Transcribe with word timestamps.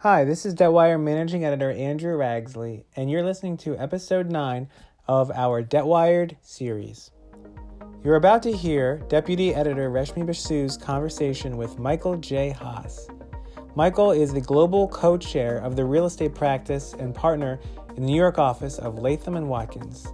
Hi, 0.00 0.24
this 0.24 0.44
is 0.44 0.54
Debtwire 0.54 1.02
Managing 1.02 1.46
Editor 1.46 1.70
Andrew 1.70 2.18
Ragsley, 2.18 2.84
and 2.96 3.10
you're 3.10 3.24
listening 3.24 3.56
to 3.56 3.78
episode 3.78 4.30
9 4.30 4.68
of 5.08 5.30
our 5.30 5.62
Debtwired 5.62 6.36
series. 6.42 7.12
You're 8.04 8.16
about 8.16 8.42
to 8.42 8.52
hear 8.52 8.98
Deputy 9.08 9.54
Editor 9.54 9.90
Reshmi 9.90 10.26
Basu's 10.26 10.76
conversation 10.76 11.56
with 11.56 11.78
Michael 11.78 12.18
J. 12.18 12.50
Haas. 12.50 13.08
Michael 13.74 14.10
is 14.10 14.34
the 14.34 14.40
global 14.40 14.86
co 14.86 15.16
chair 15.16 15.56
of 15.60 15.76
the 15.76 15.84
real 15.86 16.04
estate 16.04 16.34
practice 16.34 16.92
and 16.92 17.14
partner 17.14 17.58
in 17.96 18.02
the 18.02 18.08
New 18.08 18.16
York 18.16 18.38
office 18.38 18.78
of 18.78 18.98
Latham 18.98 19.36
and 19.36 19.48
Watkins. 19.48 20.08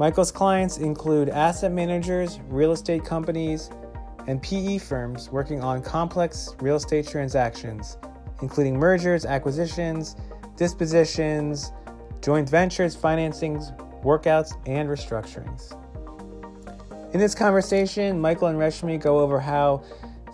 Michael's 0.00 0.32
clients 0.32 0.78
include 0.78 1.28
asset 1.28 1.70
managers, 1.70 2.40
real 2.48 2.72
estate 2.72 3.04
companies, 3.04 3.70
and 4.26 4.42
PE 4.42 4.78
firms 4.78 5.30
working 5.30 5.62
on 5.62 5.80
complex 5.80 6.56
real 6.60 6.74
estate 6.74 7.06
transactions, 7.06 7.98
including 8.42 8.78
mergers, 8.78 9.24
acquisitions, 9.24 10.16
dispositions, 10.56 11.72
joint 12.20 12.48
ventures, 12.48 12.96
financings, 12.96 13.76
workouts, 14.02 14.56
and 14.66 14.88
restructurings. 14.88 15.74
In 17.14 17.20
this 17.20 17.34
conversation, 17.34 18.20
Michael 18.20 18.48
and 18.48 18.58
Reshmi 18.58 19.00
go 19.00 19.20
over 19.20 19.40
how 19.40 19.82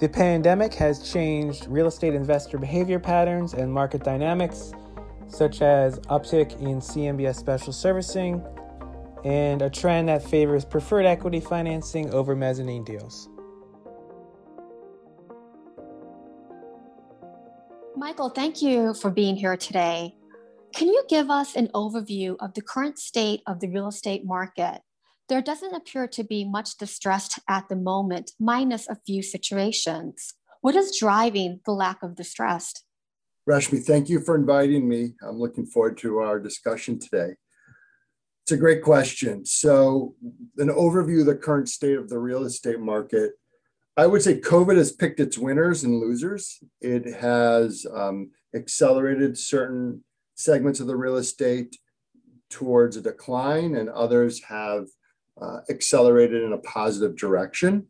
the 0.01 0.09
pandemic 0.09 0.75
has 0.75 1.13
changed 1.13 1.67
real 1.69 1.87
estate 1.87 2.15
investor 2.15 2.59
behavior 2.59 2.99
patterns 2.99 3.55
and 3.55 3.73
market 3.73 4.03
dynamics, 4.03 4.73
such 5.29 5.63
as 5.63 5.99
uptick 6.01 6.61
in 6.61 6.81
CMBS 6.81 7.37
special 7.37 7.73
servicing 7.73 8.43
and 9.25 9.63
a 9.63 9.71
trend 9.71 10.09
that 10.09 10.23
favors 10.23 10.65
preferred 10.65 11.07
equity 11.07 11.41
financing 11.41 12.13
over 12.13 12.35
mezzanine 12.35 12.85
deals. 12.85 13.29
Michael, 17.97 18.31
thank 18.31 18.63
you 18.63 18.95
for 18.95 19.11
being 19.11 19.37
here 19.37 19.57
today. 19.57 20.15
Can 20.75 20.89
you 20.89 21.05
give 21.09 21.31
us 21.31 21.55
an 21.55 21.69
overview 21.75 22.37
of 22.41 22.55
the 22.55 22.63
current 22.63 22.99
state 22.99 23.43
of 23.47 23.61
the 23.61 23.69
real 23.69 23.89
estate 23.89 24.25
market? 24.25 24.81
There 25.29 25.43
doesn't 25.43 25.75
appear 25.75 26.09
to 26.09 26.25
be 26.25 26.45
much 26.45 26.79
distress 26.79 27.39
at 27.49 27.69
the 27.69 27.77
moment, 27.77 28.33
minus 28.41 28.89
a 28.89 28.97
few 29.07 29.23
situations. 29.23 30.35
What 30.63 30.75
is 30.75 30.99
driving 30.99 31.61
the 31.67 31.73
lack 31.73 32.03
of 32.03 32.17
distress? 32.17 32.73
Rashmi, 33.49 33.83
thank 33.83 34.09
you 34.09 34.21
for 34.21 34.37
inviting 34.37 34.89
me. 34.89 35.13
I'm 35.23 35.39
looking 35.39 35.67
forward 35.67 35.99
to 35.99 36.19
our 36.19 36.41
discussion 36.41 36.99
today. 36.99 37.35
It's 38.45 38.53
a 38.53 38.57
great 38.57 38.83
question. 38.83 39.45
So, 39.45 40.15
an 40.57 40.69
overview 40.69 41.21
of 41.21 41.27
the 41.27 41.35
current 41.35 41.69
state 41.69 41.99
of 41.99 42.09
the 42.09 42.19
real 42.19 42.45
estate 42.45 42.81
market 42.81 43.33
I 43.97 44.07
would 44.07 44.23
say 44.23 44.41
COVID 44.41 44.77
has 44.77 44.91
picked 44.91 45.21
its 45.21 45.37
winners 45.37 45.85
and 45.85 46.01
losers. 46.01 46.59
It 46.81 47.05
has 47.15 47.85
um, 47.95 48.31
accelerated 48.55 49.37
certain 49.37 50.03
segments 50.35 50.81
of 50.81 50.87
the 50.87 50.97
real 50.97 51.17
estate 51.17 51.77
towards 52.49 52.97
a 52.97 53.03
decline, 53.03 53.75
and 53.77 53.91
others 53.91 54.43
have 54.45 54.87
uh, 55.41 55.59
accelerated 55.69 56.43
in 56.43 56.53
a 56.55 56.59
positive 56.59 57.17
direction. 57.17 57.89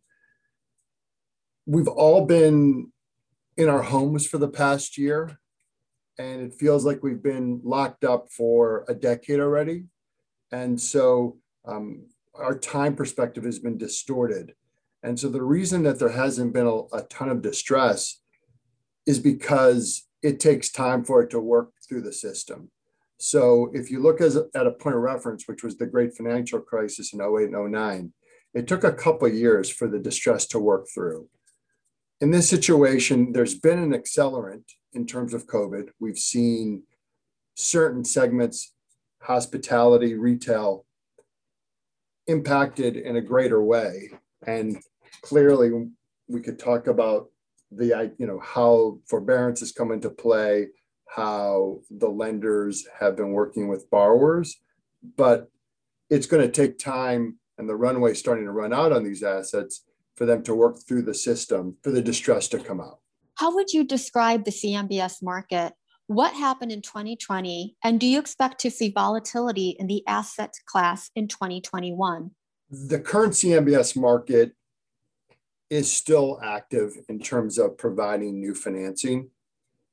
We've 1.66 1.88
all 1.88 2.26
been 2.26 2.92
in 3.56 3.68
our 3.68 3.82
homes 3.82 4.26
for 4.26 4.38
the 4.38 4.48
past 4.48 4.98
year, 4.98 5.38
and 6.18 6.40
it 6.40 6.54
feels 6.54 6.84
like 6.84 7.02
we've 7.02 7.22
been 7.22 7.60
locked 7.62 8.02
up 8.02 8.28
for 8.36 8.84
a 8.88 8.94
decade 8.94 9.38
already. 9.38 9.84
And 10.50 10.80
so 10.80 11.38
um, 11.64 12.06
our 12.34 12.58
time 12.58 12.96
perspective 12.96 13.44
has 13.44 13.60
been 13.60 13.78
distorted 13.78 14.54
and 15.02 15.18
so 15.18 15.28
the 15.28 15.42
reason 15.42 15.82
that 15.82 15.98
there 15.98 16.10
hasn't 16.10 16.52
been 16.52 16.66
a, 16.66 16.96
a 16.96 17.02
ton 17.10 17.28
of 17.28 17.42
distress 17.42 18.20
is 19.06 19.18
because 19.18 20.06
it 20.22 20.38
takes 20.38 20.70
time 20.70 21.04
for 21.04 21.22
it 21.22 21.30
to 21.30 21.40
work 21.40 21.72
through 21.88 22.02
the 22.02 22.12
system. 22.12 22.70
So 23.18 23.70
if 23.72 23.90
you 23.90 24.00
look 24.00 24.20
as 24.20 24.36
at 24.36 24.66
a 24.66 24.72
point 24.72 24.96
of 24.96 25.02
reference, 25.02 25.46
which 25.46 25.62
was 25.62 25.76
the 25.76 25.86
great 25.86 26.14
financial 26.14 26.60
crisis 26.60 27.12
in 27.12 27.20
08 27.20 27.50
and 27.50 27.72
09, 27.72 28.12
it 28.54 28.66
took 28.66 28.84
a 28.84 28.92
couple 28.92 29.28
years 29.28 29.70
for 29.70 29.88
the 29.88 29.98
distress 29.98 30.46
to 30.48 30.58
work 30.58 30.86
through. 30.92 31.28
In 32.20 32.30
this 32.30 32.48
situation, 32.48 33.32
there's 33.32 33.54
been 33.54 33.78
an 33.78 33.92
accelerant 33.92 34.64
in 34.92 35.06
terms 35.06 35.34
of 35.34 35.46
COVID. 35.46 35.88
We've 35.98 36.18
seen 36.18 36.84
certain 37.54 38.04
segments, 38.04 38.72
hospitality, 39.22 40.14
retail, 40.14 40.84
impacted 42.26 42.96
in 42.96 43.16
a 43.16 43.20
greater 43.20 43.62
way. 43.62 44.10
And 44.46 44.82
clearly 45.20 45.70
we 46.28 46.40
could 46.40 46.58
talk 46.58 46.86
about 46.86 47.28
the 47.70 48.12
you 48.18 48.26
know 48.26 48.40
how 48.40 48.98
forbearance 49.06 49.60
has 49.60 49.72
come 49.72 49.92
into 49.92 50.10
play 50.10 50.68
how 51.08 51.78
the 51.90 52.08
lenders 52.08 52.86
have 52.98 53.16
been 53.16 53.32
working 53.32 53.68
with 53.68 53.88
borrowers 53.90 54.60
but 55.16 55.50
it's 56.10 56.26
going 56.26 56.42
to 56.42 56.52
take 56.52 56.78
time 56.78 57.38
and 57.58 57.68
the 57.68 57.76
runway 57.76 58.14
starting 58.14 58.44
to 58.44 58.52
run 58.52 58.72
out 58.72 58.92
on 58.92 59.04
these 59.04 59.22
assets 59.22 59.84
for 60.16 60.26
them 60.26 60.42
to 60.42 60.54
work 60.54 60.76
through 60.86 61.02
the 61.02 61.14
system 61.14 61.76
for 61.82 61.90
the 61.90 62.02
distress 62.02 62.48
to 62.48 62.58
come 62.58 62.80
out. 62.80 62.98
How 63.36 63.54
would 63.54 63.72
you 63.72 63.84
describe 63.84 64.44
the 64.44 64.50
cmbs 64.50 65.22
market? 65.22 65.72
What 66.06 66.34
happened 66.34 66.72
in 66.72 66.82
2020 66.82 67.76
and 67.82 67.98
do 67.98 68.06
you 68.06 68.18
expect 68.18 68.60
to 68.60 68.70
see 68.70 68.90
volatility 68.90 69.76
in 69.78 69.86
the 69.86 70.06
asset 70.06 70.52
class 70.66 71.10
in 71.16 71.28
2021 71.28 72.30
the 72.70 72.98
current 72.98 73.32
cmbs 73.32 73.96
market 73.96 74.54
is 75.72 75.90
still 75.90 76.38
active 76.44 76.98
in 77.08 77.18
terms 77.18 77.56
of 77.56 77.78
providing 77.78 78.38
new 78.38 78.54
financing. 78.54 79.30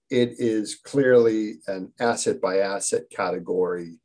It 0.10 0.34
is 0.38 0.76
clearly 0.76 1.60
an 1.68 1.94
asset 2.02 2.42
by 2.42 2.58
asset 2.58 3.04
category 3.10 3.98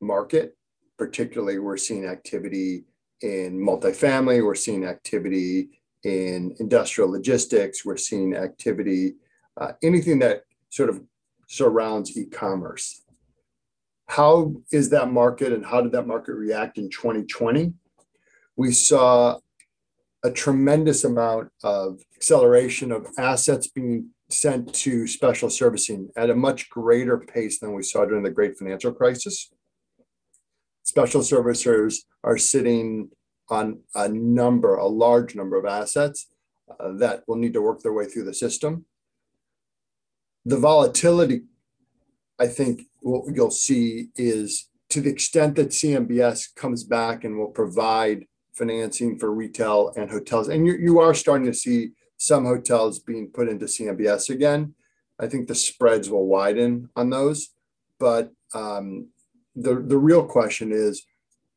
market. 0.00 0.56
Particularly, 0.96 1.58
we're 1.58 1.78
seeing 1.78 2.06
activity 2.06 2.84
in 3.22 3.58
multifamily, 3.58 4.44
we're 4.44 4.54
seeing 4.54 4.84
activity 4.84 5.70
in 6.04 6.54
industrial 6.60 7.10
logistics, 7.10 7.84
we're 7.84 7.96
seeing 7.96 8.36
activity, 8.36 9.16
uh, 9.60 9.72
anything 9.82 10.20
that 10.20 10.44
sort 10.68 10.90
of 10.90 11.02
surrounds 11.48 12.16
e 12.16 12.24
commerce. 12.26 13.02
How 14.06 14.54
is 14.70 14.90
that 14.90 15.10
market 15.10 15.52
and 15.52 15.66
how 15.66 15.80
did 15.80 15.90
that 15.90 16.06
market 16.06 16.34
react 16.34 16.78
in 16.78 16.88
2020? 16.88 17.72
We 18.54 18.70
saw 18.70 19.40
a 20.24 20.30
tremendous 20.30 21.04
amount 21.04 21.50
of 21.62 22.00
acceleration 22.16 22.90
of 22.90 23.06
assets 23.18 23.68
being 23.68 24.10
sent 24.30 24.74
to 24.74 25.06
special 25.06 25.48
servicing 25.48 26.10
at 26.16 26.30
a 26.30 26.34
much 26.34 26.68
greater 26.68 27.18
pace 27.18 27.58
than 27.58 27.72
we 27.72 27.82
saw 27.82 28.04
during 28.04 28.24
the 28.24 28.30
great 28.30 28.58
financial 28.58 28.92
crisis. 28.92 29.50
Special 30.82 31.20
servicers 31.20 31.98
are 32.24 32.36
sitting 32.36 33.10
on 33.48 33.80
a 33.94 34.08
number, 34.08 34.76
a 34.76 34.86
large 34.86 35.34
number 35.34 35.56
of 35.56 35.64
assets 35.64 36.26
uh, 36.68 36.92
that 36.92 37.22
will 37.26 37.36
need 37.36 37.54
to 37.54 37.62
work 37.62 37.82
their 37.82 37.92
way 37.92 38.04
through 38.04 38.24
the 38.24 38.34
system. 38.34 38.84
The 40.44 40.58
volatility, 40.58 41.42
I 42.38 42.46
think, 42.46 42.82
what 43.00 43.34
you'll 43.34 43.50
see 43.50 44.08
is 44.16 44.68
to 44.90 45.00
the 45.00 45.10
extent 45.10 45.56
that 45.56 45.68
CMBS 45.68 46.54
comes 46.54 46.84
back 46.84 47.24
and 47.24 47.38
will 47.38 47.48
provide 47.50 48.26
financing 48.58 49.18
for 49.18 49.32
retail 49.32 49.92
and 49.96 50.10
hotels. 50.10 50.48
And 50.48 50.66
you, 50.66 50.74
you 50.74 50.98
are 50.98 51.14
starting 51.14 51.46
to 51.46 51.54
see 51.54 51.92
some 52.16 52.44
hotels 52.44 52.98
being 52.98 53.28
put 53.28 53.48
into 53.48 53.66
CMBS 53.66 54.30
again. 54.30 54.74
I 55.20 55.26
think 55.28 55.46
the 55.46 55.54
spreads 55.54 56.10
will 56.10 56.26
widen 56.26 56.90
on 56.96 57.10
those. 57.10 57.50
But 57.98 58.32
um, 58.54 59.08
the, 59.56 59.76
the 59.76 59.98
real 59.98 60.24
question 60.24 60.72
is 60.72 61.04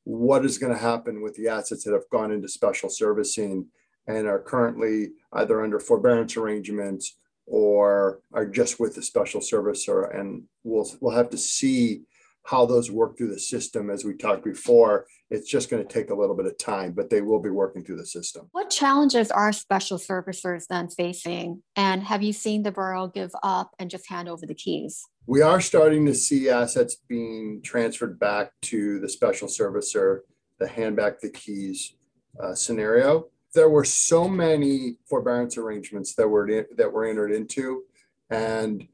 what 0.03 0.45
is 0.45 0.57
going 0.57 0.73
to 0.73 0.79
happen 0.79 1.22
with 1.22 1.35
the 1.35 1.47
assets 1.47 1.84
that 1.84 1.94
have 1.94 2.09
gone 2.12 2.31
into 2.31 2.47
special 2.47 2.89
servicing 2.89 3.68
and 4.07 4.28
are 4.28 4.39
currently 4.39 5.09
either 5.33 5.63
under 5.63 5.79
forbearance 5.79 6.38
arrangements 6.38 7.18
or 7.45 8.22
are 8.33 8.45
just 8.45 8.79
with 8.79 8.95
the 8.95 9.01
special 9.01 9.41
servicer? 9.41 10.18
And 10.18 10.44
we'll, 10.63 10.89
we'll 11.00 11.15
have 11.15 11.30
to 11.31 11.38
see 11.38 12.04
how 12.44 12.66
those 12.66 12.92
work 12.92 13.18
through 13.18 13.32
the 13.32 13.40
system 13.40 13.90
as 13.90 14.04
we 14.04 14.16
talked 14.16 14.44
before 14.44 15.06
it's 15.30 15.50
just 15.50 15.70
going 15.70 15.86
to 15.86 15.92
take 15.92 16.10
a 16.10 16.16
little 16.16 16.36
bit 16.36 16.46
of 16.46 16.58
time 16.58 16.92
but 16.92 17.10
they 17.10 17.22
will 17.22 17.40
be 17.40 17.50
working 17.50 17.84
through 17.84 17.98
the 17.98 18.06
system. 18.06 18.48
What 18.52 18.70
challenges 18.70 19.32
are 19.32 19.54
special 19.54 19.98
servicers 19.98 20.66
then 20.68 20.90
facing? 20.90 21.64
And 21.76 22.04
have 22.04 22.22
you 22.22 22.34
seen 22.34 22.64
the 22.64 22.72
borrower 22.72 23.08
give 23.08 23.32
up 23.44 23.72
and 23.80 23.90
just 23.90 24.10
hand 24.10 24.28
over 24.28 24.46
the 24.46 24.56
keys? 24.56 25.06
We 25.28 25.42
are 25.42 25.62
starting 25.62 26.06
to 26.08 26.14
see 26.14 26.50
assets 26.50 26.98
being 27.08 27.62
transferred 27.64 28.20
back 28.20 28.52
to 28.64 29.00
the 29.00 29.10
special 29.10 29.48
servicer 29.48 30.20
the 30.60 30.68
hand 30.68 30.96
back 30.96 31.20
the 31.20 31.30
keys 31.30 31.96
uh, 32.42 32.54
scenario. 32.54 33.28
There 33.54 33.70
were 33.70 33.84
so 33.84 34.28
many 34.28 34.98
forbearance 35.10 35.58
arrangements 35.58 36.14
that 36.16 36.28
were 36.28 36.68
that 36.78 36.94
were 36.94 37.06
entered 37.06 37.32
into 37.32 37.84
and 38.30 38.88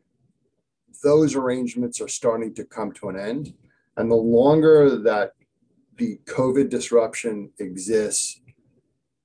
those 1.04 1.36
arrangements 1.36 2.02
are 2.02 2.08
starting 2.08 2.54
to 2.56 2.66
come 2.66 2.92
to 2.94 3.10
an 3.10 3.20
end. 3.20 3.54
And 3.98 4.10
the 4.12 4.16
longer 4.16 4.98
that 5.00 5.34
the 5.98 6.20
COVID 6.26 6.70
disruption 6.70 7.52
exists, 7.60 8.42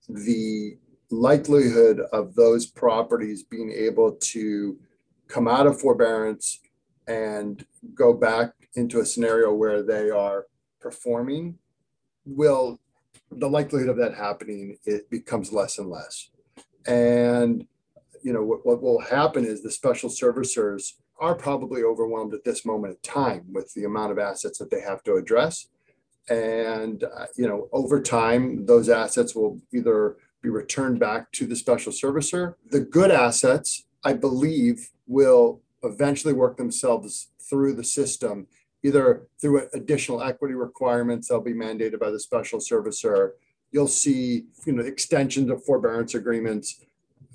the 0.08 0.78
likelihood 1.10 2.00
of 2.12 2.34
those 2.34 2.66
properties 2.66 3.42
being 3.42 3.70
able 3.70 4.12
to 4.12 4.78
come 5.28 5.46
out 5.46 5.66
of 5.66 5.80
forbearance 5.80 6.60
and 7.06 7.66
go 7.94 8.12
back 8.14 8.52
into 8.74 9.00
a 9.00 9.06
scenario 9.06 9.52
where 9.52 9.82
they 9.82 10.10
are 10.10 10.46
performing 10.80 11.58
will 12.24 12.78
the 13.30 13.48
likelihood 13.48 13.88
of 13.88 13.96
that 13.96 14.14
happening 14.14 14.76
it 14.84 15.08
becomes 15.10 15.52
less 15.52 15.78
and 15.78 15.88
less 15.88 16.30
and 16.86 17.66
you 18.22 18.32
know 18.32 18.42
what, 18.42 18.64
what 18.64 18.82
will 18.82 19.00
happen 19.00 19.44
is 19.44 19.62
the 19.62 19.70
special 19.70 20.08
servicers 20.08 20.94
are 21.22 21.36
probably 21.36 21.84
overwhelmed 21.84 22.34
at 22.34 22.42
this 22.44 22.66
moment 22.66 22.94
in 22.96 23.00
time 23.08 23.44
with 23.52 23.72
the 23.74 23.84
amount 23.84 24.10
of 24.10 24.18
assets 24.18 24.58
that 24.58 24.72
they 24.72 24.80
have 24.80 25.04
to 25.04 25.14
address. 25.14 25.68
And 26.28 27.04
uh, 27.04 27.26
you 27.36 27.46
know 27.48 27.68
over 27.72 28.02
time 28.02 28.66
those 28.66 28.88
assets 28.88 29.34
will 29.34 29.60
either 29.72 30.16
be 30.42 30.48
returned 30.48 30.98
back 30.98 31.30
to 31.32 31.46
the 31.46 31.56
special 31.56 31.92
servicer. 31.92 32.54
The 32.70 32.80
good 32.80 33.10
assets 33.10 33.84
i 34.04 34.12
believe 34.12 34.90
will 35.06 35.62
eventually 35.84 36.34
work 36.34 36.56
themselves 36.56 37.28
through 37.48 37.74
the 37.74 37.84
system 37.84 38.48
either 38.82 39.28
through 39.40 39.68
additional 39.74 40.22
equity 40.22 40.54
requirements 40.54 41.28
that'll 41.28 41.42
be 41.42 41.52
mandated 41.52 42.00
by 42.00 42.10
the 42.10 42.18
special 42.18 42.58
servicer. 42.58 43.30
You'll 43.70 43.88
see 43.88 44.46
you 44.66 44.72
know 44.72 44.82
extensions 44.82 45.50
of 45.50 45.64
forbearance 45.64 46.14
agreements 46.14 46.84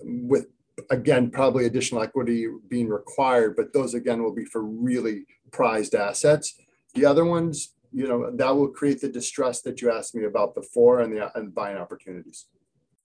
with 0.02 0.48
again 0.90 1.30
probably 1.30 1.66
additional 1.66 2.02
equity 2.02 2.48
being 2.68 2.88
required 2.88 3.56
but 3.56 3.74
those 3.74 3.94
again 3.94 4.22
will 4.22 4.34
be 4.34 4.46
for 4.46 4.62
really 4.64 5.26
prized 5.52 5.96
assets. 5.96 6.56
The 6.94 7.06
other 7.06 7.26
ones 7.26 7.74
you 7.92 8.08
know 8.08 8.30
that 8.36 8.56
will 8.56 8.68
create 8.68 9.02
the 9.02 9.10
distress 9.10 9.62
that 9.62 9.82
you 9.82 9.92
asked 9.92 10.14
me 10.16 10.26
about 10.26 10.56
before 10.56 11.02
and 11.02 11.16
the 11.16 11.38
and 11.38 11.54
buying 11.54 11.78
opportunities. 11.78 12.46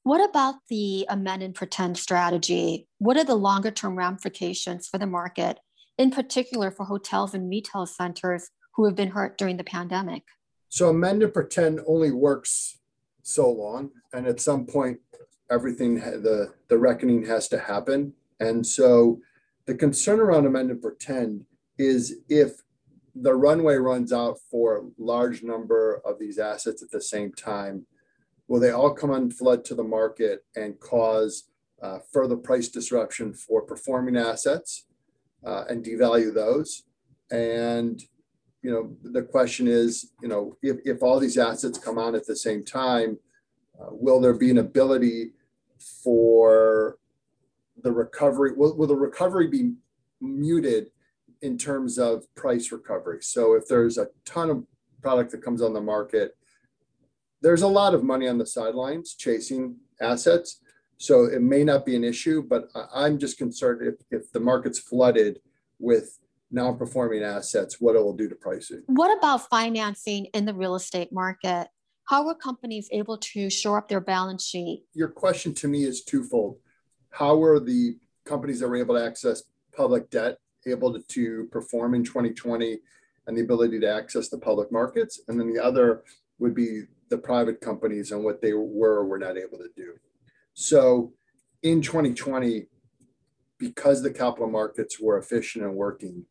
What 0.04 0.28
about 0.28 0.56
the 0.68 1.06
amend 1.08 1.42
and 1.42 1.54
pretend 1.54 1.96
strategy? 1.96 2.88
What 2.98 3.16
are 3.16 3.24
the 3.24 3.36
longer 3.36 3.70
term 3.70 3.96
ramifications 3.96 4.88
for 4.88 4.98
the 4.98 5.06
market 5.06 5.60
in 5.96 6.10
particular 6.10 6.70
for 6.70 6.84
hotels 6.84 7.34
and 7.34 7.48
retail 7.48 7.86
centers 7.86 8.50
who 8.74 8.84
have 8.86 8.96
been 8.96 9.10
hurt 9.10 9.38
during 9.38 9.56
the 9.56 9.64
pandemic? 9.64 10.24
So 10.68 10.88
amend 10.88 11.22
and 11.22 11.32
pretend 11.32 11.80
only 11.86 12.10
works 12.10 12.78
so 13.22 13.50
long 13.50 13.90
and 14.12 14.26
at 14.26 14.40
some 14.40 14.66
point 14.66 14.98
everything 15.52 15.96
the 15.96 16.52
the 16.68 16.78
reckoning 16.78 17.24
has 17.24 17.46
to 17.48 17.58
happen 17.58 18.12
and 18.40 18.66
so 18.66 19.20
the 19.66 19.74
concern 19.74 20.18
around 20.18 20.46
amend 20.46 20.70
and 20.70 20.82
pretend 20.82 21.44
is 21.78 22.16
if 22.28 22.62
the 23.14 23.34
runway 23.34 23.76
runs 23.76 24.12
out 24.12 24.38
for 24.50 24.78
a 24.78 24.82
large 24.98 25.42
number 25.42 26.00
of 26.04 26.18
these 26.18 26.38
assets 26.38 26.82
at 26.82 26.90
the 26.90 27.00
same 27.00 27.32
time. 27.32 27.86
Will 28.48 28.60
they 28.60 28.70
all 28.70 28.92
come 28.92 29.10
on 29.10 29.30
flood 29.30 29.64
to 29.66 29.74
the 29.74 29.84
market 29.84 30.44
and 30.56 30.78
cause 30.80 31.44
uh, 31.82 31.98
further 32.12 32.36
price 32.36 32.68
disruption 32.68 33.34
for 33.34 33.62
performing 33.62 34.16
assets 34.16 34.86
uh, 35.46 35.64
and 35.68 35.84
devalue 35.84 36.32
those? 36.32 36.84
And 37.30 38.02
you 38.62 38.70
know, 38.70 38.96
the 39.02 39.22
question 39.22 39.66
is, 39.66 40.12
you 40.22 40.28
know, 40.28 40.56
if, 40.62 40.76
if 40.84 41.02
all 41.02 41.18
these 41.18 41.36
assets 41.36 41.78
come 41.78 41.98
on 41.98 42.14
at 42.14 42.26
the 42.26 42.36
same 42.36 42.64
time, 42.64 43.18
uh, 43.80 43.88
will 43.90 44.20
there 44.20 44.34
be 44.34 44.50
an 44.50 44.58
ability 44.58 45.32
for 46.02 46.98
the 47.82 47.92
recovery? 47.92 48.52
Will, 48.52 48.76
will 48.76 48.86
the 48.86 48.96
recovery 48.96 49.48
be 49.48 49.72
muted 50.20 50.90
in 51.42 51.58
terms 51.58 51.98
of 51.98 52.32
price 52.34 52.70
recovery. 52.70 53.18
So 53.20 53.54
if 53.54 53.66
there's 53.66 53.98
a 53.98 54.08
ton 54.24 54.48
of 54.48 54.64
product 55.02 55.32
that 55.32 55.42
comes 55.42 55.60
on 55.60 55.72
the 55.74 55.80
market, 55.80 56.36
there's 57.42 57.62
a 57.62 57.68
lot 57.68 57.94
of 57.94 58.04
money 58.04 58.28
on 58.28 58.38
the 58.38 58.46
sidelines 58.46 59.14
chasing 59.14 59.76
assets. 60.00 60.60
So 60.98 61.24
it 61.24 61.42
may 61.42 61.64
not 61.64 61.84
be 61.84 61.96
an 61.96 62.04
issue, 62.04 62.42
but 62.42 62.68
I'm 62.94 63.18
just 63.18 63.36
concerned 63.36 63.82
if, 63.82 63.94
if 64.12 64.30
the 64.30 64.38
market's 64.38 64.78
flooded 64.78 65.40
with 65.80 66.20
non-performing 66.52 67.24
assets, 67.24 67.80
what 67.80 67.96
it 67.96 67.98
will 67.98 68.12
do 68.12 68.28
to 68.28 68.36
pricing. 68.36 68.82
What 68.86 69.16
about 69.18 69.48
financing 69.48 70.26
in 70.26 70.44
the 70.44 70.54
real 70.54 70.76
estate 70.76 71.12
market? 71.12 71.68
How 72.12 72.28
are 72.28 72.34
companies 72.34 72.90
able 72.92 73.16
to 73.16 73.48
shore 73.48 73.78
up 73.78 73.88
their 73.88 73.98
balance 73.98 74.44
sheet? 74.46 74.84
Your 74.92 75.08
question 75.08 75.54
to 75.54 75.66
me 75.66 75.84
is 75.84 76.04
twofold. 76.04 76.58
How 77.08 77.42
are 77.42 77.58
the 77.58 77.96
companies 78.26 78.60
that 78.60 78.68
were 78.68 78.76
able 78.76 78.96
to 78.96 79.02
access 79.02 79.44
public 79.74 80.10
debt 80.10 80.36
able 80.66 80.92
to, 80.92 81.00
to 81.00 81.48
perform 81.50 81.94
in 81.94 82.04
2020 82.04 82.78
and 83.26 83.34
the 83.34 83.40
ability 83.40 83.80
to 83.80 83.90
access 83.90 84.28
the 84.28 84.36
public 84.36 84.70
markets. 84.70 85.22
And 85.26 85.40
then 85.40 85.50
the 85.50 85.58
other 85.58 86.02
would 86.38 86.54
be 86.54 86.82
the 87.08 87.16
private 87.16 87.62
companies 87.62 88.12
and 88.12 88.22
what 88.22 88.42
they 88.42 88.52
were 88.52 88.96
or 88.96 89.06
were 89.06 89.18
not 89.18 89.38
able 89.38 89.56
to 89.56 89.70
do. 89.74 89.94
So 90.52 91.14
in 91.62 91.80
2020, 91.80 92.66
because 93.58 94.02
the 94.02 94.12
capital 94.12 94.50
markets 94.50 95.00
were 95.00 95.16
efficient 95.16 95.64
and 95.64 95.74
working, 95.74 96.26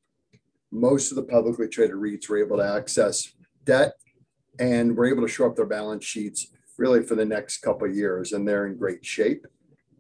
most 0.72 1.12
of 1.12 1.16
the 1.16 1.24
publicly 1.24 1.68
traded 1.68 1.96
REITs 1.96 2.30
were 2.30 2.38
able 2.38 2.58
to 2.58 2.72
access 2.72 3.34
debt 3.66 3.94
and 4.60 4.96
were 4.96 5.06
able 5.06 5.22
to 5.22 5.32
show 5.32 5.46
up 5.46 5.56
their 5.56 5.66
balance 5.66 6.06
sheets 6.06 6.48
really 6.78 7.04
for 7.04 7.16
the 7.16 7.26
next 7.26 7.60
couple 7.60 7.88
years, 7.88 8.32
and 8.32 8.48
they're 8.48 8.68
in 8.68 8.78
great 8.78 9.06
shape. 9.06 9.46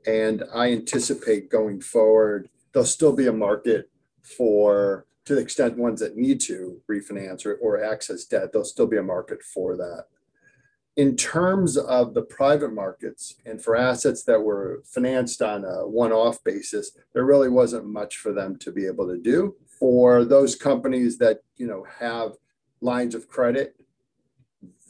And 0.07 0.44
I 0.53 0.71
anticipate 0.71 1.51
going 1.51 1.81
forward, 1.81 2.50
there'll 2.74 2.86
still 2.86 3.13
be 3.13 3.27
a 3.27 3.33
market 3.33 3.89
for 4.24 5.06
to 5.25 5.36
the 5.36 5.42
extent 5.42 5.77
ones 5.77 6.00
that 6.00 6.18
need 6.18 6.39
to 6.42 6.81
refinance 6.89 7.45
or, 7.45 7.56
or 7.56 7.83
access 7.83 8.25
debt, 8.25 8.51
there'll 8.51 8.65
still 8.65 8.88
be 8.88 8.98
a 8.98 9.03
market 9.03 9.44
for 9.44 9.77
that. 9.77 10.06
In 10.98 11.15
terms 11.15 11.77
of 11.77 12.13
the 12.13 12.24
private 12.24 12.74
markets 12.74 13.36
and 13.45 13.62
for 13.63 13.75
assets 13.75 14.24
that 14.24 14.42
were 14.42 14.83
financed 14.86 15.42
on 15.42 15.63
a 15.63 15.88
one 15.88 16.12
off 16.12 16.44
basis, 16.44 16.92
there 17.13 17.24
really 17.24 17.50
wasn't 17.50 17.86
much 17.86 18.18
for 18.18 18.33
them 18.33 18.57
to 18.59 18.71
be 18.71 18.86
able 18.86 19.07
to 19.07 19.18
do. 19.18 19.56
For 19.80 20.25
those 20.25 20.56
companies 20.56 21.18
that 21.19 21.39
you 21.56 21.65
know 21.65 21.86
have 22.00 22.33
lines 22.81 23.15
of 23.15 23.27
credit 23.30 23.75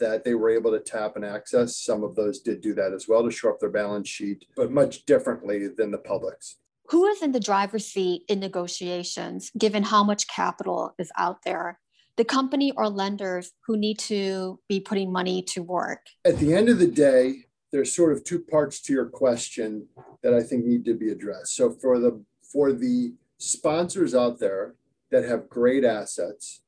that 0.01 0.25
they 0.25 0.35
were 0.35 0.49
able 0.49 0.71
to 0.71 0.79
tap 0.79 1.15
and 1.15 1.23
access, 1.23 1.77
some 1.77 2.03
of 2.03 2.15
those 2.15 2.41
did 2.41 2.59
do 2.59 2.73
that 2.73 2.91
as 2.91 3.07
well 3.07 3.23
to 3.23 3.31
shore 3.31 3.53
up 3.53 3.59
their 3.59 3.69
balance 3.69 4.09
sheet, 4.09 4.45
but 4.57 4.71
much 4.71 5.05
differently 5.05 5.69
than 5.69 5.91
the 5.91 5.97
publics. 5.97 6.57
Who 6.89 7.05
is 7.07 7.21
in 7.21 7.31
the 7.31 7.39
driver's 7.39 7.85
seat 7.85 8.23
in 8.27 8.41
negotiations 8.41 9.49
given 9.57 9.83
how 9.83 10.03
much 10.03 10.27
capital 10.27 10.93
is 10.99 11.09
out 11.17 11.43
there? 11.45 11.79
The 12.17 12.25
company 12.25 12.73
or 12.75 12.89
lenders 12.89 13.51
who 13.65 13.77
need 13.77 13.97
to 13.99 14.59
be 14.67 14.81
putting 14.81 15.11
money 15.11 15.41
to 15.43 15.63
work? 15.63 16.07
At 16.25 16.39
the 16.39 16.53
end 16.53 16.67
of 16.67 16.79
the 16.79 16.87
day 16.87 17.45
there's 17.71 17.95
sort 17.95 18.11
of 18.11 18.23
two 18.23 18.39
parts 18.39 18.81
to 18.81 18.93
your 18.93 19.05
question 19.05 19.87
that 20.23 20.33
i 20.33 20.43
think 20.43 20.65
need 20.65 20.85
to 20.85 20.93
be 20.93 21.09
addressed. 21.09 21.55
So 21.55 21.71
for 21.71 21.99
the 21.99 22.21
for 22.41 22.73
the 22.73 23.13
sponsors 23.37 24.13
out 24.13 24.39
there 24.39 24.75
that 25.09 25.23
have 25.23 25.49
great 25.49 25.83
assets 25.85 26.61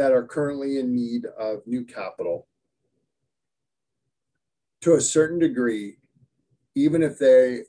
that 0.00 0.12
are 0.12 0.24
currently 0.24 0.78
in 0.78 0.94
need 0.94 1.26
of 1.38 1.60
new 1.66 1.84
capital 1.84 2.46
to 4.80 4.94
a 4.94 5.00
certain 5.00 5.38
degree 5.38 5.98
even 6.74 7.02
if 7.02 7.18
they 7.18 7.64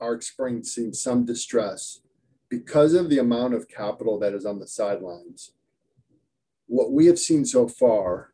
are 0.00 0.12
experiencing 0.12 0.92
some 0.92 1.24
distress 1.24 2.00
because 2.48 2.94
of 2.94 3.08
the 3.08 3.20
amount 3.20 3.54
of 3.54 3.68
capital 3.68 4.18
that 4.18 4.34
is 4.34 4.44
on 4.44 4.58
the 4.58 4.66
sidelines. 4.66 5.52
What 6.66 6.90
we 6.90 7.06
have 7.06 7.18
seen 7.18 7.44
so 7.44 7.68
far 7.68 8.32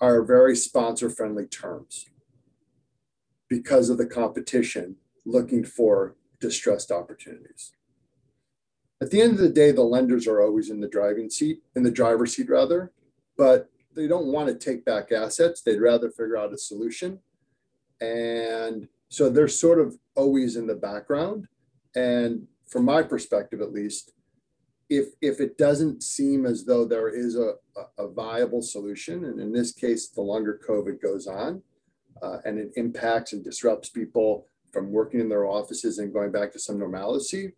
are 0.00 0.22
very 0.22 0.56
sponsor 0.56 1.10
friendly 1.10 1.44
terms 1.44 2.06
because 3.46 3.90
of 3.90 3.98
the 3.98 4.06
competition 4.06 4.96
looking 5.26 5.64
for 5.64 6.16
distressed 6.40 6.90
opportunities. 6.90 7.72
At 9.02 9.10
the 9.10 9.20
end 9.20 9.32
of 9.32 9.38
the 9.38 9.48
day, 9.48 9.72
the 9.72 9.82
lenders 9.82 10.26
are 10.26 10.42
always 10.42 10.68
in 10.68 10.80
the 10.80 10.88
driving 10.88 11.30
seat, 11.30 11.62
in 11.74 11.82
the 11.82 11.90
driver's 11.90 12.36
seat 12.36 12.50
rather, 12.50 12.92
but 13.36 13.70
they 13.96 14.06
don't 14.06 14.26
want 14.26 14.48
to 14.48 14.54
take 14.54 14.84
back 14.84 15.10
assets. 15.10 15.62
They'd 15.62 15.80
rather 15.80 16.10
figure 16.10 16.36
out 16.36 16.52
a 16.52 16.58
solution. 16.58 17.18
And 18.00 18.88
so 19.08 19.28
they're 19.28 19.48
sort 19.48 19.80
of 19.80 19.96
always 20.14 20.56
in 20.56 20.66
the 20.66 20.74
background. 20.74 21.46
And 21.94 22.46
from 22.68 22.84
my 22.84 23.02
perspective, 23.02 23.60
at 23.60 23.72
least, 23.72 24.12
if 24.88 25.08
if 25.20 25.40
it 25.40 25.56
doesn't 25.56 26.02
seem 26.02 26.46
as 26.46 26.64
though 26.64 26.84
there 26.84 27.08
is 27.08 27.36
a, 27.36 27.54
a 27.96 28.08
viable 28.08 28.62
solution, 28.62 29.24
and 29.24 29.40
in 29.40 29.52
this 29.52 29.72
case, 29.72 30.08
the 30.08 30.20
longer 30.20 30.60
COVID 30.68 31.00
goes 31.00 31.26
on, 31.26 31.62
uh, 32.22 32.38
and 32.44 32.58
it 32.58 32.72
impacts 32.76 33.32
and 33.32 33.44
disrupts 33.44 33.88
people 33.88 34.46
from 34.72 34.92
working 34.92 35.20
in 35.20 35.28
their 35.28 35.46
offices 35.46 35.98
and 35.98 36.12
going 36.12 36.30
back 36.30 36.52
to 36.52 36.58
some 36.58 36.78
normalcy, 36.78 37.52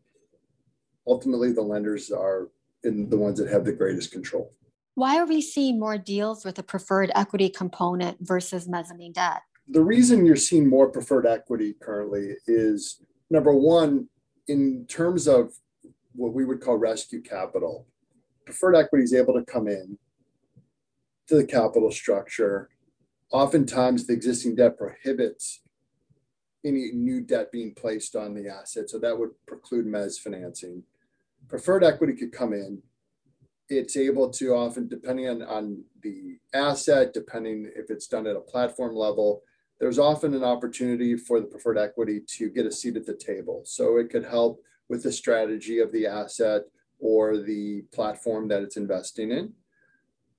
ultimately 1.06 1.52
the 1.52 1.62
lenders 1.62 2.10
are 2.10 2.48
in 2.84 3.08
the 3.08 3.16
ones 3.16 3.38
that 3.38 3.48
have 3.48 3.64
the 3.64 3.72
greatest 3.72 4.12
control. 4.12 4.52
Why 4.94 5.18
are 5.18 5.26
we 5.26 5.40
seeing 5.40 5.80
more 5.80 5.96
deals 5.96 6.44
with 6.44 6.58
a 6.58 6.62
preferred 6.62 7.10
equity 7.14 7.48
component 7.48 8.18
versus 8.20 8.68
mezzanine 8.68 9.12
debt? 9.12 9.42
the 9.68 9.82
reason 9.82 10.26
you're 10.26 10.36
seeing 10.36 10.68
more 10.68 10.88
preferred 10.88 11.26
equity 11.26 11.74
currently 11.80 12.36
is 12.46 13.00
number 13.30 13.52
one, 13.52 14.08
in 14.48 14.86
terms 14.86 15.28
of 15.28 15.52
what 16.14 16.34
we 16.34 16.44
would 16.44 16.60
call 16.60 16.76
rescue 16.76 17.22
capital, 17.22 17.86
preferred 18.44 18.76
equity 18.76 19.04
is 19.04 19.14
able 19.14 19.34
to 19.34 19.44
come 19.44 19.68
in 19.68 19.98
to 21.28 21.36
the 21.36 21.46
capital 21.46 21.90
structure. 21.90 22.68
Oftentimes, 23.30 24.06
the 24.06 24.12
existing 24.12 24.56
debt 24.56 24.76
prohibits 24.76 25.62
any 26.64 26.90
new 26.92 27.20
debt 27.20 27.50
being 27.50 27.74
placed 27.74 28.14
on 28.14 28.34
the 28.34 28.48
asset. 28.48 28.90
So 28.90 28.98
that 28.98 29.18
would 29.18 29.30
preclude 29.46 29.86
mezz 29.86 30.20
financing. 30.20 30.82
Preferred 31.52 31.84
equity 31.84 32.14
could 32.14 32.32
come 32.32 32.54
in. 32.54 32.80
It's 33.68 33.94
able 33.98 34.30
to 34.30 34.54
often, 34.54 34.88
depending 34.88 35.28
on, 35.28 35.42
on 35.42 35.84
the 36.02 36.38
asset, 36.54 37.12
depending 37.12 37.70
if 37.76 37.90
it's 37.90 38.06
done 38.06 38.26
at 38.26 38.36
a 38.36 38.40
platform 38.40 38.96
level, 38.96 39.42
there's 39.78 39.98
often 39.98 40.32
an 40.32 40.44
opportunity 40.44 41.14
for 41.14 41.40
the 41.40 41.46
preferred 41.46 41.76
equity 41.76 42.22
to 42.38 42.48
get 42.48 42.64
a 42.64 42.72
seat 42.72 42.96
at 42.96 43.04
the 43.04 43.12
table. 43.12 43.60
So 43.66 43.98
it 43.98 44.08
could 44.08 44.24
help 44.24 44.62
with 44.88 45.02
the 45.02 45.12
strategy 45.12 45.80
of 45.80 45.92
the 45.92 46.06
asset 46.06 46.62
or 46.98 47.36
the 47.36 47.82
platform 47.92 48.48
that 48.48 48.62
it's 48.62 48.78
investing 48.78 49.30
in. 49.30 49.52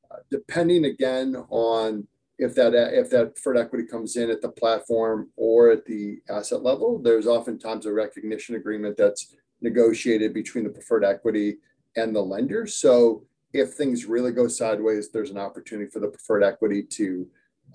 Uh, 0.10 0.16
depending 0.32 0.86
again 0.86 1.36
on 1.52 2.08
if 2.40 2.56
that 2.56 2.74
if 2.74 3.12
that 3.12 3.36
preferred 3.36 3.58
equity 3.58 3.86
comes 3.86 4.16
in 4.16 4.32
at 4.32 4.42
the 4.42 4.50
platform 4.50 5.30
or 5.36 5.70
at 5.70 5.86
the 5.86 6.24
asset 6.28 6.64
level, 6.64 6.98
there's 6.98 7.28
oftentimes 7.28 7.86
a 7.86 7.94
recognition 7.94 8.56
agreement 8.56 8.98
that's 8.98 9.36
negotiated 9.64 10.34
between 10.34 10.66
the 10.66 10.70
preferred 10.70 11.04
equity 11.04 11.58
and 11.96 12.16
the 12.16 12.22
lender. 12.22 12.68
So 12.68 13.24
if 13.54 13.74
things 13.74 14.06
really 14.06 14.32
go 14.32 14.48
sideways, 14.48 15.10
there's 15.10 15.30
an 15.30 15.38
opportunity 15.38 15.90
for 15.90 16.00
the 16.00 16.10
preferred 16.10 16.44
equity 16.44 16.84
to 16.84 17.28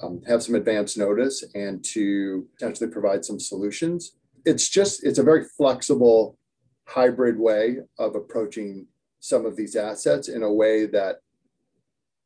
um, 0.02 0.20
have 0.26 0.42
some 0.42 0.54
advance 0.54 0.96
notice 0.96 1.44
and 1.54 1.82
to 1.84 2.46
potentially 2.54 2.90
provide 2.90 3.24
some 3.24 3.40
solutions. 3.40 4.12
It's 4.44 4.68
just 4.68 5.04
it's 5.04 5.18
a 5.18 5.22
very 5.22 5.44
flexible 5.44 6.38
hybrid 6.86 7.38
way 7.38 7.78
of 7.98 8.14
approaching 8.14 8.86
some 9.20 9.44
of 9.44 9.56
these 9.56 9.76
assets 9.76 10.28
in 10.28 10.42
a 10.42 10.52
way 10.52 10.86
that 10.86 11.16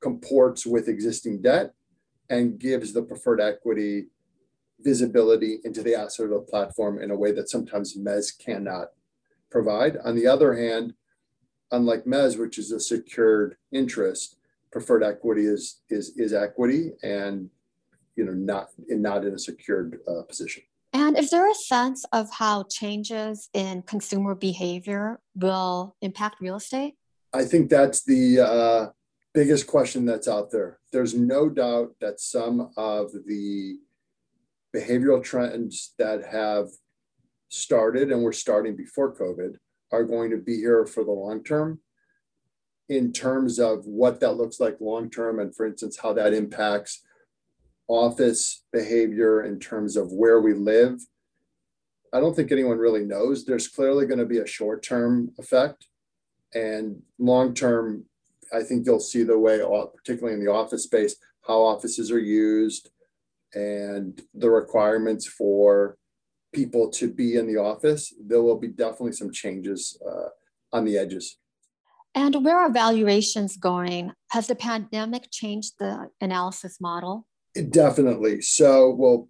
comports 0.02 0.66
with 0.66 0.88
existing 0.88 1.40
debt 1.40 1.72
and 2.30 2.58
gives 2.58 2.92
the 2.92 3.02
preferred 3.02 3.40
equity 3.40 4.06
visibility 4.80 5.58
into 5.64 5.82
the 5.82 5.94
asset 5.94 6.26
of 6.26 6.30
the 6.30 6.40
platform 6.40 7.00
in 7.00 7.10
a 7.10 7.16
way 7.16 7.32
that 7.32 7.48
sometimes 7.48 7.96
mezz 7.96 8.36
cannot 8.36 8.88
provide. 9.52 9.98
On 10.04 10.16
the 10.16 10.26
other 10.26 10.54
hand, 10.54 10.94
unlike 11.70 12.04
mezz, 12.04 12.38
which 12.38 12.58
is 12.58 12.72
a 12.72 12.80
secured 12.80 13.56
interest, 13.70 14.36
preferred 14.72 15.04
equity 15.04 15.44
is 15.44 15.82
is 15.90 16.16
is 16.16 16.32
equity 16.32 16.92
and 17.02 17.50
you 18.16 18.24
know 18.24 18.32
not 18.32 18.68
in 18.88 19.02
not 19.02 19.24
in 19.24 19.34
a 19.34 19.38
secured 19.38 20.00
uh, 20.08 20.22
position. 20.22 20.62
And 20.94 21.16
is 21.16 21.30
there 21.30 21.50
a 21.50 21.54
sense 21.54 22.04
of 22.12 22.30
how 22.30 22.64
changes 22.64 23.48
in 23.54 23.82
consumer 23.82 24.34
behavior 24.34 25.20
will 25.34 25.96
impact 26.02 26.36
real 26.40 26.56
estate? 26.56 26.94
I 27.32 27.44
think 27.44 27.70
that's 27.70 28.04
the 28.04 28.40
uh, 28.40 28.86
biggest 29.32 29.66
question 29.66 30.04
that's 30.04 30.28
out 30.28 30.50
there. 30.50 30.80
There's 30.92 31.14
no 31.14 31.48
doubt 31.48 31.94
that 32.02 32.20
some 32.20 32.72
of 32.76 33.10
the 33.26 33.78
behavioral 34.76 35.22
trends 35.22 35.94
that 35.98 36.26
have 36.26 36.68
started 37.52 38.10
and 38.10 38.22
were 38.22 38.32
starting 38.32 38.74
before 38.74 39.14
COVID 39.14 39.56
are 39.92 40.04
going 40.04 40.30
to 40.30 40.38
be 40.38 40.56
here 40.56 40.86
for 40.86 41.04
the 41.04 41.12
long 41.12 41.44
term 41.44 41.80
in 42.88 43.12
terms 43.12 43.58
of 43.58 43.84
what 43.84 44.20
that 44.20 44.32
looks 44.32 44.58
like 44.58 44.80
long 44.80 45.10
term 45.10 45.38
and 45.38 45.54
for 45.54 45.66
instance 45.66 45.98
how 46.02 46.14
that 46.14 46.32
impacts 46.32 47.02
office 47.88 48.64
behavior 48.72 49.42
in 49.42 49.58
terms 49.60 49.96
of 49.96 50.10
where 50.12 50.40
we 50.40 50.54
live. 50.54 50.98
I 52.14 52.20
don't 52.20 52.34
think 52.34 52.52
anyone 52.52 52.78
really 52.78 53.04
knows. 53.04 53.44
There's 53.44 53.68
clearly 53.68 54.06
going 54.06 54.18
to 54.18 54.26
be 54.26 54.38
a 54.38 54.46
short 54.46 54.82
term 54.82 55.30
effect 55.38 55.86
and 56.54 57.02
long 57.18 57.52
term 57.52 58.06
I 58.54 58.62
think 58.62 58.86
you'll 58.86 59.00
see 59.00 59.22
the 59.22 59.38
way, 59.38 59.60
uh, 59.60 59.86
particularly 59.86 60.38
in 60.38 60.44
the 60.44 60.52
office 60.52 60.84
space, 60.84 61.16
how 61.46 61.60
offices 61.60 62.10
are 62.10 62.18
used 62.18 62.90
and 63.54 64.20
the 64.34 64.50
requirements 64.50 65.26
for 65.26 65.96
people 66.52 66.90
to 66.90 67.12
be 67.12 67.36
in 67.36 67.46
the 67.46 67.56
office. 67.56 68.14
There 68.24 68.42
will 68.42 68.58
be 68.58 68.68
definitely 68.68 69.12
some 69.12 69.32
changes 69.32 69.98
uh, 70.06 70.28
on 70.72 70.84
the 70.84 70.98
edges. 70.98 71.38
And 72.14 72.44
where 72.44 72.58
are 72.58 72.70
valuations 72.70 73.56
going? 73.56 74.12
Has 74.30 74.46
the 74.46 74.54
pandemic 74.54 75.30
changed 75.30 75.74
the 75.78 76.10
analysis 76.20 76.80
model? 76.80 77.26
Definitely. 77.70 78.42
So, 78.42 78.90
well, 78.90 79.28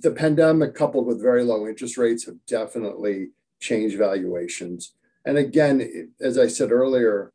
the 0.00 0.12
pandemic 0.12 0.74
coupled 0.74 1.06
with 1.06 1.22
very 1.22 1.44
low 1.44 1.66
interest 1.66 1.98
rates 1.98 2.24
have 2.26 2.36
definitely 2.46 3.30
changed 3.60 3.98
valuations. 3.98 4.94
And 5.24 5.38
again, 5.38 6.12
as 6.20 6.38
I 6.38 6.46
said 6.46 6.72
earlier, 6.72 7.32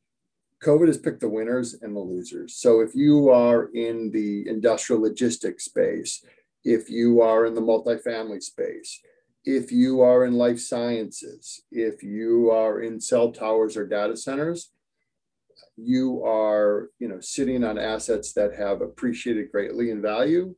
COVID 0.64 0.88
has 0.88 0.98
picked 0.98 1.20
the 1.20 1.30
winners 1.30 1.76
and 1.82 1.96
the 1.96 2.00
losers. 2.00 2.56
So 2.56 2.82
if 2.82 2.96
you 2.96 3.30
are 3.30 3.70
in 3.74 4.12
the 4.12 4.48
industrial 4.48 5.02
logistics 5.02 5.66
space, 5.66 6.24
if 6.64 6.90
you 6.90 7.22
are 7.22 7.46
in 7.46 7.54
the 7.54 7.62
multifamily 7.62 8.42
space, 8.42 9.00
if 9.48 9.72
you 9.72 10.02
are 10.02 10.26
in 10.26 10.34
life 10.34 10.60
sciences, 10.60 11.62
if 11.72 12.04
you 12.04 12.52
are 12.52 12.82
in 12.82 13.00
cell 13.00 13.32
towers 13.32 13.78
or 13.78 13.88
data 13.88 14.18
centers, 14.18 14.72
you 15.78 16.22
are, 16.26 16.90
you 17.00 17.08
know, 17.08 17.22
sitting 17.22 17.64
on 17.64 17.78
assets 17.78 18.34
that 18.34 18.54
have 18.58 18.82
appreciated 18.82 19.50
greatly 19.50 19.90
in 19.90 20.02
value 20.02 20.54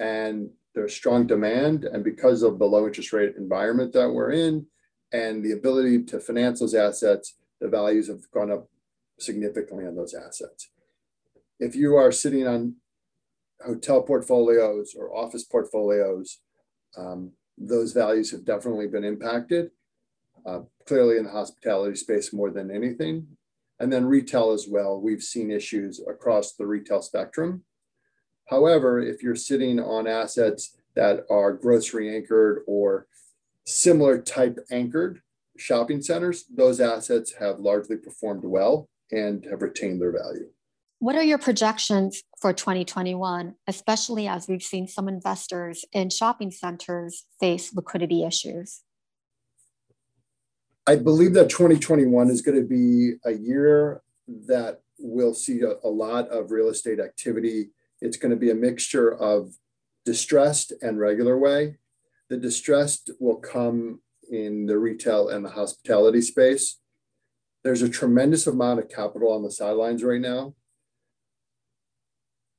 and 0.00 0.50
there's 0.74 0.92
strong 0.92 1.24
demand. 1.24 1.84
And 1.84 2.02
because 2.02 2.42
of 2.42 2.58
the 2.58 2.64
low 2.64 2.84
interest 2.84 3.12
rate 3.12 3.34
environment 3.36 3.92
that 3.92 4.10
we're 4.10 4.32
in 4.32 4.66
and 5.12 5.44
the 5.44 5.52
ability 5.52 6.02
to 6.06 6.18
finance 6.18 6.58
those 6.58 6.74
assets, 6.74 7.36
the 7.60 7.68
values 7.68 8.08
have 8.08 8.28
gone 8.34 8.50
up 8.50 8.68
significantly 9.20 9.86
on 9.86 9.94
those 9.94 10.14
assets. 10.14 10.68
If 11.60 11.76
you 11.76 11.94
are 11.94 12.10
sitting 12.10 12.48
on 12.48 12.74
hotel 13.64 14.02
portfolios 14.02 14.96
or 14.98 15.16
office 15.16 15.44
portfolios, 15.44 16.40
um, 16.98 17.34
those 17.58 17.92
values 17.92 18.30
have 18.30 18.44
definitely 18.44 18.86
been 18.86 19.04
impacted. 19.04 19.70
Uh, 20.44 20.60
clearly 20.86 21.18
in 21.18 21.24
the 21.24 21.30
hospitality 21.30 21.94
space 21.94 22.32
more 22.32 22.50
than 22.50 22.70
anything. 22.70 23.26
And 23.78 23.92
then 23.92 24.04
retail 24.04 24.52
as 24.52 24.66
well. 24.68 25.00
We've 25.00 25.22
seen 25.22 25.50
issues 25.50 26.00
across 26.08 26.52
the 26.52 26.66
retail 26.66 27.02
spectrum. 27.02 27.64
However, 28.48 29.00
if 29.00 29.22
you're 29.22 29.36
sitting 29.36 29.80
on 29.80 30.06
assets 30.06 30.76
that 30.94 31.24
are 31.30 31.52
grocery 31.52 32.14
anchored 32.14 32.62
or 32.66 33.06
similar 33.64 34.20
type 34.20 34.58
anchored 34.70 35.22
shopping 35.56 36.02
centers, 36.02 36.44
those 36.52 36.80
assets 36.80 37.34
have 37.38 37.60
largely 37.60 37.96
performed 37.96 38.44
well 38.44 38.88
and 39.10 39.44
have 39.44 39.62
retained 39.62 40.00
their 40.00 40.12
value. 40.12 40.48
What 41.02 41.16
are 41.16 41.24
your 41.24 41.38
projections 41.38 42.22
for 42.40 42.52
2021, 42.52 43.56
especially 43.66 44.28
as 44.28 44.46
we've 44.46 44.62
seen 44.62 44.86
some 44.86 45.08
investors 45.08 45.84
in 45.92 46.10
shopping 46.10 46.52
centers 46.52 47.26
face 47.40 47.74
liquidity 47.74 48.22
issues? 48.22 48.82
I 50.86 50.94
believe 50.94 51.34
that 51.34 51.48
2021 51.48 52.30
is 52.30 52.40
going 52.40 52.56
to 52.56 52.64
be 52.64 53.14
a 53.24 53.32
year 53.32 54.00
that 54.46 54.82
we'll 54.96 55.34
see 55.34 55.62
a, 55.62 55.72
a 55.82 55.90
lot 55.90 56.28
of 56.28 56.52
real 56.52 56.68
estate 56.68 57.00
activity. 57.00 57.70
It's 58.00 58.16
going 58.16 58.30
to 58.30 58.36
be 58.36 58.52
a 58.52 58.54
mixture 58.54 59.12
of 59.12 59.56
distressed 60.04 60.72
and 60.82 61.00
regular 61.00 61.36
way. 61.36 61.78
The 62.30 62.36
distressed 62.36 63.10
will 63.18 63.38
come 63.38 64.02
in 64.30 64.66
the 64.66 64.78
retail 64.78 65.30
and 65.30 65.44
the 65.44 65.50
hospitality 65.50 66.20
space. 66.20 66.78
There's 67.64 67.82
a 67.82 67.88
tremendous 67.88 68.46
amount 68.46 68.78
of 68.78 68.88
capital 68.88 69.32
on 69.32 69.42
the 69.42 69.50
sidelines 69.50 70.04
right 70.04 70.20
now. 70.20 70.54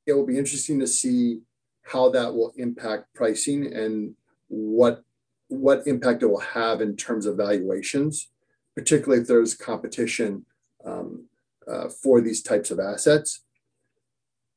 It 0.05 0.13
will 0.13 0.25
be 0.25 0.37
interesting 0.37 0.79
to 0.79 0.87
see 0.87 1.41
how 1.83 2.09
that 2.09 2.33
will 2.33 2.53
impact 2.57 3.13
pricing 3.13 3.73
and 3.73 4.15
what 4.47 5.03
what 5.49 5.85
impact 5.85 6.23
it 6.23 6.27
will 6.27 6.39
have 6.39 6.81
in 6.81 6.95
terms 6.95 7.25
of 7.25 7.37
valuations, 7.37 8.29
particularly 8.75 9.21
if 9.21 9.27
there's 9.27 9.53
competition 9.53 10.45
um, 10.83 11.27
uh, 11.67 11.89
for 11.89 12.21
these 12.21 12.41
types 12.41 12.71
of 12.71 12.79
assets. 12.79 13.41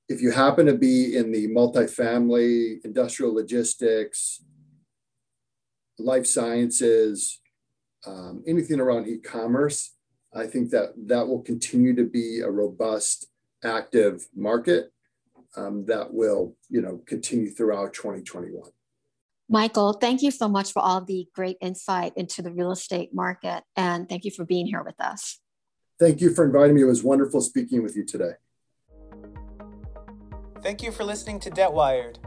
If 0.08 0.22
you 0.22 0.30
happen 0.30 0.66
to 0.66 0.74
be 0.74 1.16
in 1.16 1.32
the 1.32 1.48
multifamily, 1.48 2.84
industrial 2.84 3.34
logistics, 3.34 4.42
life 5.98 6.26
sciences, 6.26 7.40
um, 8.06 8.42
anything 8.46 8.80
around 8.80 9.08
e-commerce, 9.08 9.94
I 10.32 10.46
think 10.46 10.70
that 10.70 10.92
that 11.08 11.26
will 11.26 11.42
continue 11.42 11.94
to 11.96 12.04
be 12.04 12.40
a 12.40 12.50
robust, 12.50 13.26
active 13.64 14.28
market 14.34 14.92
um, 15.56 15.84
that 15.86 16.12
will, 16.12 16.56
you 16.68 16.80
know, 16.80 17.00
continue 17.06 17.50
throughout 17.50 17.94
2021. 17.94 18.70
Michael, 19.48 19.92
thank 19.92 20.22
you 20.22 20.30
so 20.30 20.48
much 20.48 20.72
for 20.72 20.82
all 20.82 21.00
the 21.00 21.28
great 21.34 21.56
insight 21.60 22.12
into 22.16 22.42
the 22.42 22.52
real 22.52 22.72
estate 22.72 23.14
market, 23.14 23.62
and 23.76 24.08
thank 24.08 24.24
you 24.24 24.30
for 24.30 24.44
being 24.44 24.66
here 24.66 24.82
with 24.82 25.00
us. 25.00 25.38
Thank 25.98 26.20
you 26.20 26.34
for 26.34 26.44
inviting 26.44 26.74
me. 26.74 26.82
It 26.82 26.86
was 26.86 27.02
wonderful 27.02 27.40
speaking 27.40 27.82
with 27.82 27.96
you 27.96 28.04
today. 28.04 28.32
Thank 30.62 30.82
you 30.82 30.90
for 30.90 31.04
listening 31.04 31.38
to 31.40 31.50
Debt 31.50 31.72
Wired. 31.72 32.18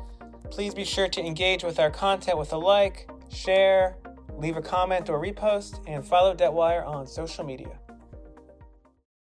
Please 0.50 0.74
be 0.74 0.86
sure 0.86 1.10
to 1.10 1.22
engage 1.22 1.64
with 1.64 1.78
our 1.78 1.92
content 1.92 2.38
with 2.38 2.54
a 2.54 2.58
like, 2.58 3.10
share, 3.30 3.98
leave 4.38 4.58
a 4.58 4.62
comment 4.62 5.10
or 5.10 5.22
repost, 5.22 5.84
and 5.88 6.06
follow 6.06 6.34
DebtWire 6.34 6.88
on 6.88 7.06
social 7.06 7.44
media. 7.44 7.80